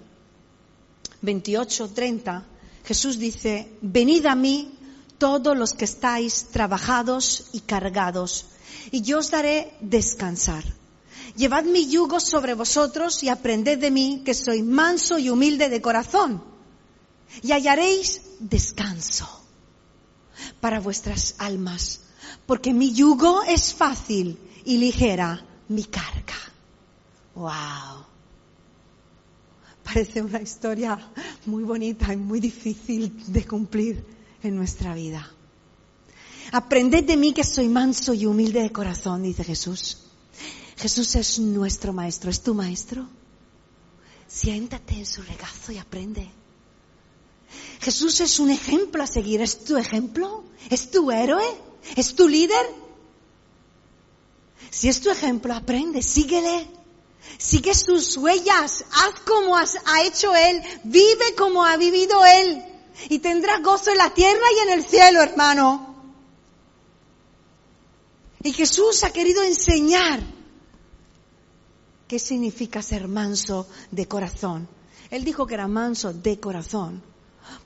[1.21, 2.45] 28, 30.
[2.83, 4.75] Jesús dice, venid a mí
[5.19, 8.47] todos los que estáis trabajados y cargados,
[8.89, 10.63] y yo os daré descansar.
[11.35, 15.81] Llevad mi yugo sobre vosotros y aprended de mí, que soy manso y humilde de
[15.81, 16.41] corazón,
[17.41, 19.27] y hallaréis descanso
[20.61, 22.01] para vuestras almas,
[22.45, 26.35] porque mi yugo es fácil y ligera mi carga.
[27.35, 28.05] ¡Wow!
[29.83, 30.97] Parece una historia
[31.45, 34.03] muy bonita y muy difícil de cumplir
[34.41, 35.29] en nuestra vida.
[36.51, 40.04] Aprended de mí que soy manso y humilde de corazón, dice Jesús.
[40.77, 43.07] Jesús es nuestro maestro, es tu maestro.
[44.27, 46.29] Siéntate en su regazo y aprende.
[47.79, 51.45] Jesús es un ejemplo a seguir, es tu ejemplo, es tu héroe,
[51.95, 52.65] es tu líder.
[54.69, 56.67] Si es tu ejemplo, aprende, síguele.
[57.37, 62.63] Sigue sus huellas, haz como ha hecho Él, vive como ha vivido Él
[63.09, 65.95] y tendrás gozo en la tierra y en el cielo, hermano.
[68.43, 70.34] Y Jesús ha querido enseñar
[72.07, 74.67] qué significa ser manso de corazón.
[75.09, 77.01] Él dijo que era manso de corazón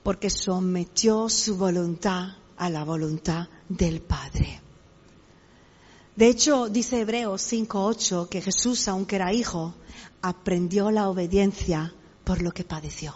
[0.03, 4.61] porque sometió su voluntad a la voluntad del Padre.
[6.15, 9.73] De hecho, dice Hebreos 5.8 que Jesús, aunque era hijo,
[10.21, 11.93] aprendió la obediencia
[12.25, 13.13] por lo que padeció.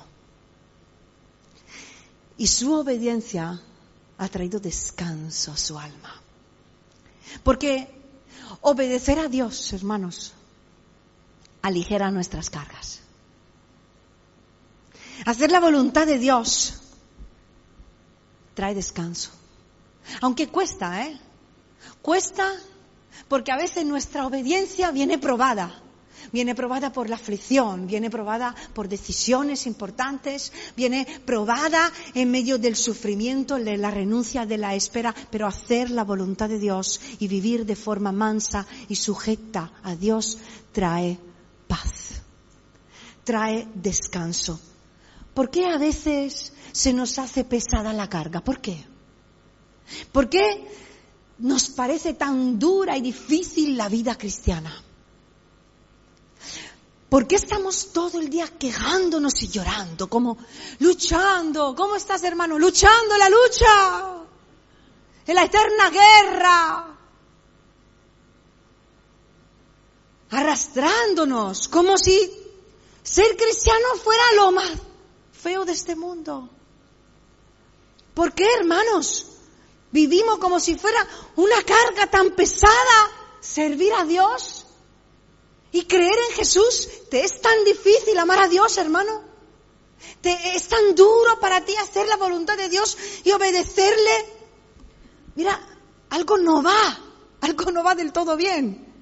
[2.37, 3.61] Y su obediencia
[4.17, 6.21] ha traído descanso a su alma.
[7.43, 7.89] Porque
[8.61, 10.33] obedecer a Dios, hermanos,
[11.63, 12.99] aligera nuestras cargas.
[15.25, 16.75] Hacer la voluntad de Dios
[18.53, 19.31] trae descanso.
[20.21, 21.19] Aunque cuesta, ¿eh?
[22.01, 22.51] Cuesta
[23.27, 25.79] porque a veces nuestra obediencia viene probada.
[26.31, 32.75] viene probada por la aflicción, viene probada por decisiones importantes, viene probada en medio del
[32.75, 37.65] sufrimiento, de la renuncia, de la espera, pero hacer la voluntad de Dios y vivir
[37.65, 40.37] de forma mansa y sujeta a Dios
[40.71, 41.19] trae
[41.73, 42.21] paz,
[43.23, 44.59] trae descanso.
[45.33, 48.41] ¿Por qué a veces se nos hace pesada la carga?
[48.41, 48.85] ¿Por qué?
[50.11, 50.67] ¿Por qué
[51.39, 54.71] nos parece tan dura y difícil la vida cristiana?
[57.09, 60.37] ¿Por qué estamos todo el día quejándonos y llorando, como
[60.77, 61.73] luchando?
[61.75, 62.59] ¿Cómo estás, hermano?
[62.59, 64.25] Luchando la lucha,
[65.25, 66.97] en la eterna guerra,
[70.33, 72.31] arrastrándonos, como si
[73.03, 74.71] ser cristiano fuera lo más
[75.31, 76.49] feo de este mundo.
[78.13, 79.27] ¿Por qué, hermanos?
[79.91, 84.65] Vivimos como si fuera una carga tan pesada servir a Dios.
[85.71, 89.23] Y creer en Jesús, ¿te es tan difícil amar a Dios, hermano?
[90.21, 94.25] ¿Te es tan duro para ti hacer la voluntad de Dios y obedecerle?
[95.35, 95.59] Mira,
[96.11, 96.99] algo no va,
[97.41, 98.92] algo no va del todo bien.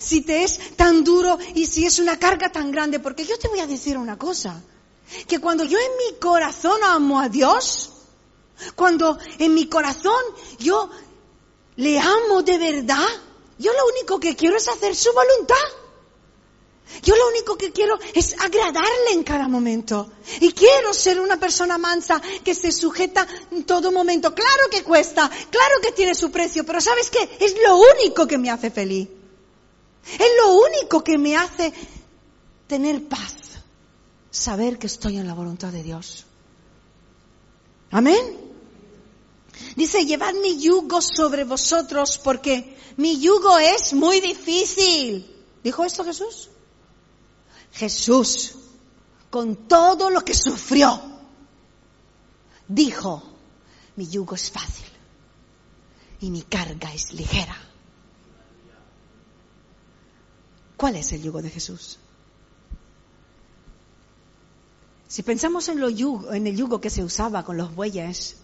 [0.00, 3.48] Si te es tan duro y si es una carga tan grande, porque yo te
[3.48, 4.62] voy a decir una cosa,
[5.28, 7.92] que cuando yo en mi corazón amo a Dios,
[8.74, 10.22] cuando en mi corazón
[10.58, 10.88] yo
[11.76, 13.06] le amo de verdad,
[13.58, 15.56] yo lo único que quiero es hacer su voluntad.
[17.02, 20.10] Yo lo único que quiero es agradarle en cada momento.
[20.40, 24.34] Y quiero ser una persona mansa que se sujeta en todo momento.
[24.34, 27.36] Claro que cuesta, claro que tiene su precio, pero ¿sabes qué?
[27.38, 29.19] Es lo único que me hace feliz.
[30.14, 31.72] Es lo único que me hace
[32.66, 33.34] tener paz.
[34.30, 36.24] Saber que estoy en la voluntad de Dios.
[37.90, 38.38] Amén.
[39.76, 45.26] Dice, llevad mi yugo sobre vosotros porque mi yugo es muy difícil.
[45.62, 46.48] ¿Dijo esto Jesús?
[47.72, 48.54] Jesús,
[49.30, 51.00] con todo lo que sufrió,
[52.66, 53.22] dijo,
[53.96, 54.86] mi yugo es fácil
[56.20, 57.56] y mi carga es ligera.
[60.80, 61.98] ¿Cuál es el yugo de Jesús?
[65.08, 68.38] Si pensamos en, el yugo que se usaba con los bueyes,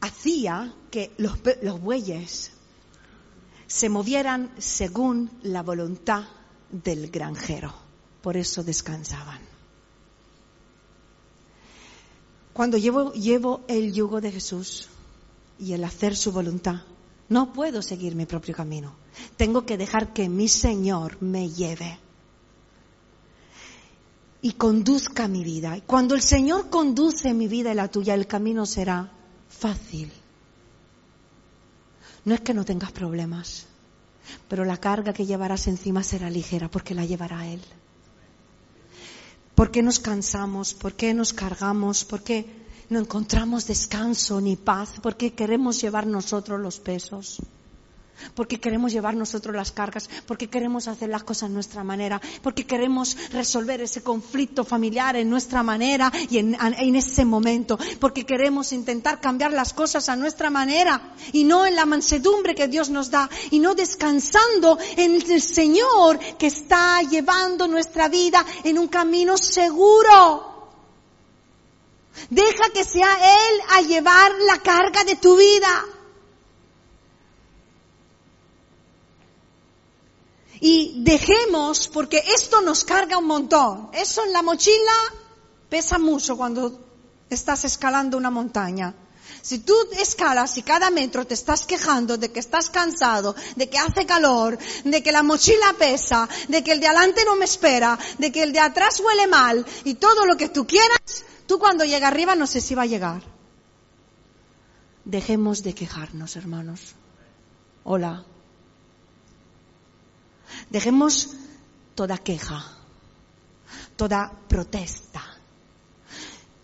[0.00, 1.38] hacía que los,
[1.82, 2.52] bueyes
[3.66, 6.24] se movieran según la voluntad
[6.70, 7.74] del granjero.
[8.22, 9.40] Por eso descansaban.
[12.54, 13.12] Cuando llevo
[13.68, 14.88] el yugo de Jesús
[15.58, 16.84] y el hacer su voluntad,
[17.28, 19.05] no puedo seguir mi propio camino.
[19.36, 21.98] Tengo que dejar que mi Señor me lleve
[24.42, 25.80] y conduzca mi vida.
[25.86, 29.10] Cuando el Señor conduce mi vida y la tuya, el camino será
[29.48, 30.12] fácil.
[32.24, 33.66] No es que no tengas problemas,
[34.48, 37.60] pero la carga que llevarás encima será ligera porque la llevará Él.
[39.54, 40.74] ¿Por qué nos cansamos?
[40.74, 42.04] ¿Por qué nos cargamos?
[42.04, 42.46] ¿Por qué
[42.90, 45.00] no encontramos descanso ni paz?
[45.02, 47.40] ¿Por qué queremos llevar nosotros los pesos?
[48.34, 52.66] Porque queremos llevar nosotros las cargas, porque queremos hacer las cosas a nuestra manera, porque
[52.66, 58.72] queremos resolver ese conflicto familiar en nuestra manera y en, en, ese momento, porque queremos
[58.72, 63.10] intentar cambiar las cosas a nuestra manera y no en la mansedumbre que Dios nos
[63.10, 69.36] da y no descansando en el Señor que está llevando nuestra vida en un camino
[69.36, 70.56] seguro.
[72.30, 75.84] Deja que sea Él a llevar la carga de tu vida.
[80.60, 83.90] Y dejemos, porque esto nos carga un montón.
[83.92, 84.92] Eso en la mochila
[85.68, 86.80] pesa mucho cuando
[87.28, 88.94] estás escalando una montaña.
[89.42, 93.78] Si tú escalas y cada metro te estás quejando de que estás cansado, de que
[93.78, 97.98] hace calor, de que la mochila pesa, de que el de adelante no me espera,
[98.18, 101.84] de que el de atrás huele mal y todo lo que tú quieras, tú cuando
[101.84, 103.22] llega arriba no sé si va a llegar.
[105.04, 106.80] Dejemos de quejarnos, hermanos.
[107.84, 108.24] Hola.
[110.70, 111.30] Dejemos
[111.94, 112.64] toda queja,
[113.96, 115.22] toda protesta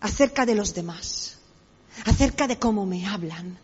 [0.00, 1.38] acerca de los demás,
[2.04, 3.58] acerca de cómo me hablan,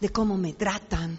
[0.00, 1.18] de cómo me tratan,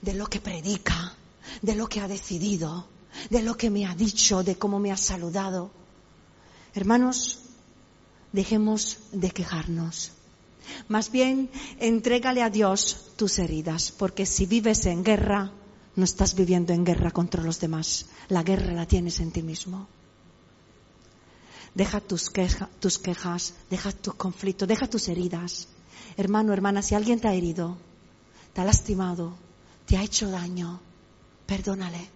[0.00, 1.14] de lo que predica,
[1.60, 2.88] de lo que ha decidido,
[3.30, 5.70] de lo que me ha dicho, de cómo me ha saludado.
[6.74, 7.40] Hermanos,
[8.32, 10.12] dejemos de quejarnos.
[10.88, 15.52] Más bien, entrégale a Dios tus heridas, porque si vives en guerra,
[15.94, 18.06] no estás viviendo en guerra contra los demás.
[18.28, 19.86] La guerra la tienes en ti mismo.
[21.74, 25.68] Deja tus, quejas, deja tus conflictos, deja tus heridas.
[26.16, 27.78] Hermano, hermana, si alguien te ha herido,
[28.52, 29.34] te ha lastimado,
[29.86, 30.80] te ha hecho daño,
[31.46, 32.10] perdónale.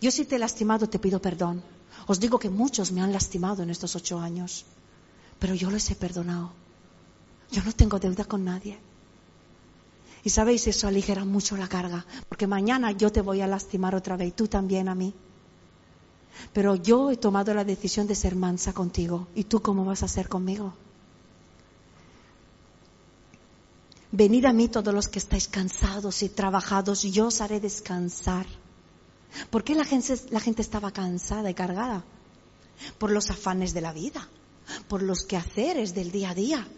[0.00, 1.62] Yo si te he lastimado te pido perdón.
[2.06, 4.64] Os digo que muchos me han lastimado en estos ocho años,
[5.38, 6.52] pero yo les he perdonado.
[7.50, 8.78] Yo no tengo deuda con nadie.
[10.24, 14.16] Y sabéis, eso aligera mucho la carga, porque mañana yo te voy a lastimar otra
[14.16, 15.14] vez y tú también a mí.
[16.52, 19.28] Pero yo he tomado la decisión de ser mansa contigo.
[19.34, 20.74] ¿Y tú cómo vas a ser conmigo?
[24.12, 28.46] Venid a mí todos los que estáis cansados y trabajados, yo os haré descansar.
[29.50, 32.04] ¿Por qué la gente, la gente estaba cansada y cargada?
[32.98, 34.28] Por los afanes de la vida,
[34.88, 36.68] por los quehaceres del día a día,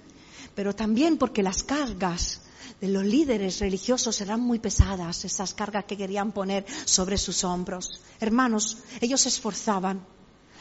[0.54, 2.40] pero también porque las cargas
[2.80, 8.00] de los líderes religiosos eran muy pesadas, esas cargas que querían poner sobre sus hombros.
[8.20, 10.04] Hermanos, ellos se esforzaban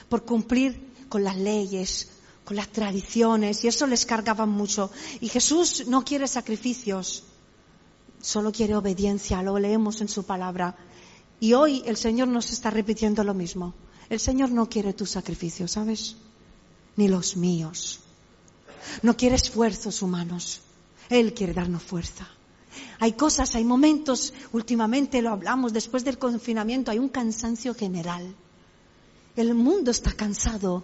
[0.10, 2.10] por cumplir con las leyes,
[2.46, 4.92] con las tradiciones, y eso les cargaba mucho.
[5.22, 7.24] Y Jesús no quiere sacrificios,
[8.22, 10.76] solo quiere obediencia, lo leemos en su palabra.
[11.40, 13.74] Y hoy el Señor nos está repitiendo lo mismo.
[14.10, 16.16] El Señor no quiere tus sacrificios, ¿sabes?
[16.96, 18.00] Ni los míos.
[19.02, 20.62] No quiere esfuerzos humanos.
[21.10, 22.28] Él quiere darnos fuerza.
[23.00, 28.36] Hay cosas, hay momentos, últimamente lo hablamos, después del confinamiento hay un cansancio general.
[29.36, 30.84] El mundo está cansado.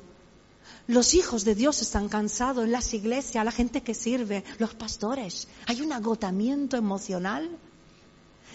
[0.87, 5.47] Los hijos de Dios están cansados en las iglesias, la gente que sirve, los pastores.
[5.67, 7.49] Hay un agotamiento emocional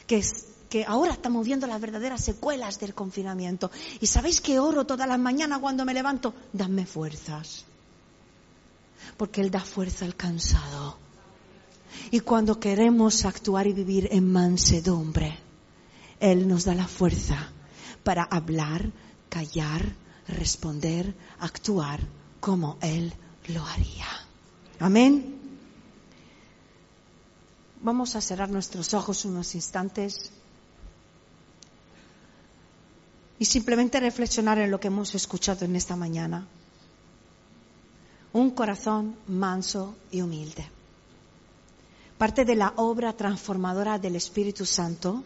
[0.07, 0.23] que,
[0.69, 3.71] que ahora estamos viendo las verdaderas secuelas del confinamiento.
[4.01, 7.65] Y sabéis que oro todas las mañanas cuando me levanto, dame fuerzas.
[9.17, 11.04] Porque Él da fuerza al cansado.
[12.11, 15.39] Y cuando queremos actuar y vivir en mansedumbre,
[16.21, 17.51] Él nos da la fuerza
[18.03, 18.91] para hablar,
[19.29, 19.95] callar,
[20.29, 22.01] responder, actuar
[22.41, 23.13] como Él
[23.49, 24.07] lo haría.
[24.79, 25.35] Amén.
[27.83, 30.31] Vamos a cerrar nuestros ojos unos instantes
[33.39, 36.47] y simplemente reflexionar en lo que hemos escuchado en esta mañana.
[38.33, 40.74] Un corazón manso y humilde.
[42.19, 45.25] Parte de la obra transformadora del Espíritu Santo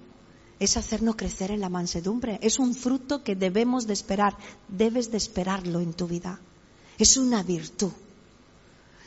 [0.58, 2.38] es hacernos crecer en la mansedumbre.
[2.42, 4.36] Es un fruto que debemos de esperar,
[4.68, 6.40] debes de esperarlo en tu vida.
[6.98, 7.92] Es una virtud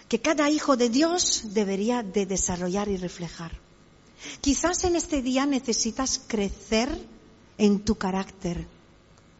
[0.08, 3.58] que cada hijo de Dios debería de desarrollar y reflejar.
[4.42, 6.90] Quizás en este día necesitas crecer
[7.58, 8.68] en tu carácter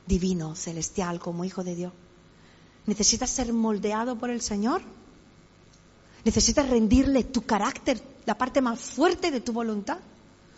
[0.08, 1.94] divino, celestial, como hijo de Dios.
[2.86, 4.82] ¿Necesitas ser moldeado por el Señor?
[6.24, 10.00] ¿Necesitas rendirle tu carácter, la parte más fuerte de tu voluntad?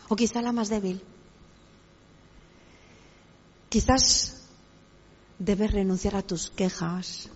[0.10, 1.02] ¿O quizá la más débil?
[3.70, 4.44] Quizás
[5.40, 7.30] debes renunciar a tus quejas.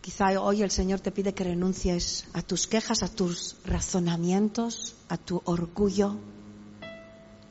[0.00, 5.16] Quizá hoy el Señor te pide que renuncies a tus quejas, a tus razonamientos, a
[5.16, 6.16] tu orgullo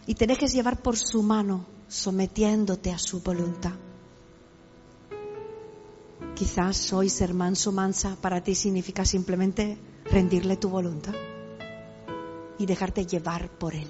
[0.08, 3.74] y te dejes llevar por su mano, sometiéndote a su voluntad.
[6.36, 11.16] Quizás hoy ser manso, mansa, para ti significa simplemente rendirle tu voluntad
[12.58, 13.90] y dejarte llevar por él.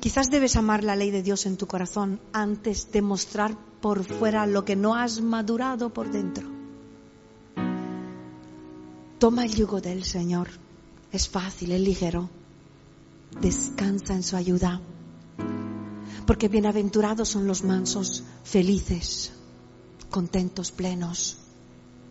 [0.00, 4.46] Quizás debes amar la ley de Dios en tu corazón antes de mostrar por fuera
[4.46, 6.48] lo que no has madurado por dentro.
[9.18, 10.48] Toma el yugo del Señor.
[11.12, 12.28] Es fácil, es ligero.
[13.40, 14.80] Descansa en su ayuda.
[16.26, 19.32] Porque bienaventurados son los mansos, felices,
[20.10, 21.38] contentos, plenos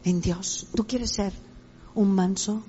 [0.03, 0.67] en Dios.
[0.75, 1.33] ¿Tú quieres ser
[1.93, 2.63] un manso?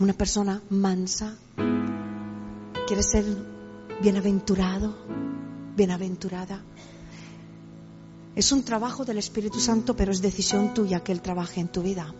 [0.00, 1.36] ¿Una persona mansa?
[2.86, 3.22] ¿Quieres ser
[4.00, 4.96] bienaventurado?
[5.76, 6.62] ¿Bienaventurada?
[8.34, 11.82] Es un trabajo del Espíritu Santo, pero es decisión tuya que Él trabaje en tu
[11.82, 12.14] vida.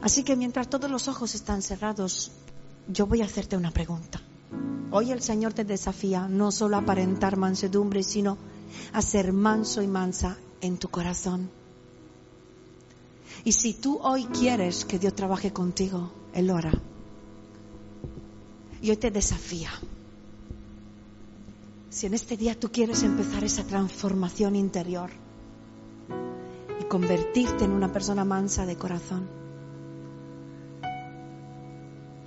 [0.00, 2.30] Así que mientras todos los ojos están cerrados,
[2.90, 4.22] yo voy a hacerte una pregunta.
[4.90, 8.38] Hoy el Señor te desafía no solo a aparentar mansedumbre, sino
[8.94, 11.50] a ser manso y mansa en tu corazón.
[13.44, 16.58] Y si tú hoy quieres que Dios trabaje contigo, Él lo.
[18.80, 19.70] Y hoy te desafía.
[21.90, 25.10] Si en este día tú quieres empezar esa transformación interior
[26.80, 29.28] y convertirte en una persona mansa de corazón,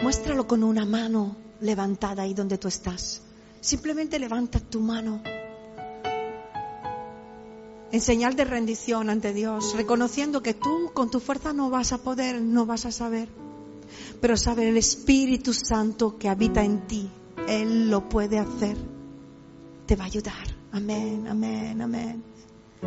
[0.02, 3.22] muéstralo con una mano levantada ahí donde tú estás.
[3.62, 5.22] Simplemente levanta tu mano
[7.92, 12.00] en señal de rendición ante Dios, reconociendo que tú con tu fuerza no vas a
[12.00, 13.30] poder, no vas a saber,
[14.22, 17.10] pero saber el Espíritu Santo que habita en ti,
[17.48, 18.78] Él lo puede hacer,
[19.86, 20.48] te va a ayudar.
[20.72, 22.24] Amén, amén, amén,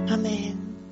[0.08, 0.83] amén.